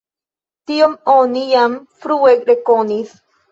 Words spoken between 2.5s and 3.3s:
rekonis.